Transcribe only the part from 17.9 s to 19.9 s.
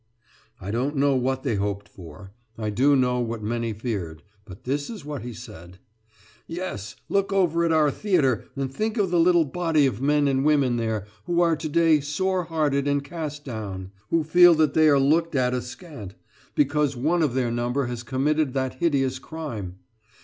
committed that hideous crime!